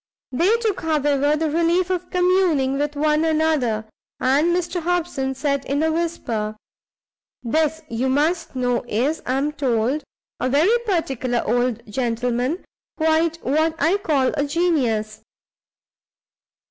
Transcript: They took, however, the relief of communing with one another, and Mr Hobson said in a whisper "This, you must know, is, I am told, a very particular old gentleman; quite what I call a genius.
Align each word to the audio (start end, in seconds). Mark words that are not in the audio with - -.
They 0.31 0.57
took, 0.57 0.81
however, 0.81 1.35
the 1.35 1.51
relief 1.51 1.91
of 1.91 2.09
communing 2.09 2.79
with 2.79 2.95
one 2.95 3.23
another, 3.23 3.85
and 4.19 4.47
Mr 4.47 4.81
Hobson 4.81 5.35
said 5.35 5.63
in 5.65 5.83
a 5.83 5.91
whisper 5.91 6.57
"This, 7.43 7.83
you 7.87 8.09
must 8.09 8.55
know, 8.55 8.83
is, 8.87 9.21
I 9.27 9.33
am 9.37 9.51
told, 9.51 10.03
a 10.39 10.49
very 10.49 10.75
particular 10.87 11.43
old 11.45 11.85
gentleman; 11.85 12.65
quite 12.97 13.35
what 13.45 13.75
I 13.79 13.97
call 13.97 14.31
a 14.33 14.43
genius. 14.43 15.21